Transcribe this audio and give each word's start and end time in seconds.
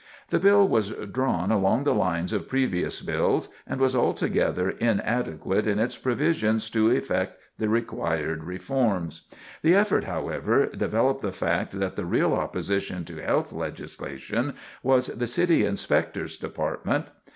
The 0.29 0.39
bill 0.39 0.67
was 0.67 0.89
drawn 1.11 1.51
along 1.51 1.83
the 1.83 1.93
lines 1.93 2.33
of 2.33 2.49
previous 2.49 3.01
bills, 3.03 3.49
and 3.67 3.79
was 3.79 3.95
altogether 3.95 4.71
inadequate 4.71 5.67
in 5.67 5.77
its 5.77 5.95
provisions 5.95 6.71
to 6.71 6.89
effect 6.89 7.37
the 7.59 7.69
required 7.69 8.43
reforms. 8.45 9.27
The 9.61 9.75
effort, 9.75 10.05
however, 10.05 10.65
developed 10.65 11.21
the 11.21 11.31
fact 11.31 11.79
that 11.79 11.95
the 11.97 12.05
real 12.05 12.33
opposition 12.33 13.05
to 13.05 13.21
health 13.21 13.53
legislation 13.53 14.55
was 14.81 15.05
the 15.05 15.27
City 15.27 15.65
Inspector's 15.65 16.35
Department. 16.35 17.05